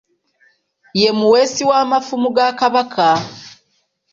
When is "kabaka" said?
2.59-3.07